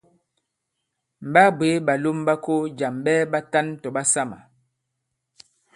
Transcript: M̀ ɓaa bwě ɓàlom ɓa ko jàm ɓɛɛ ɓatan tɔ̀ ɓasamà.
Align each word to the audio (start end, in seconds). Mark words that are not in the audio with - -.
M̀ 1.31 1.31
ɓaa 1.33 1.49
bwě 1.57 1.69
ɓàlom 1.87 2.17
ɓa 2.27 2.33
ko 2.43 2.53
jàm 2.77 2.95
ɓɛɛ 3.05 3.23
ɓatan 3.31 3.67
tɔ̀ 3.81 3.93
ɓasamà. 3.95 4.37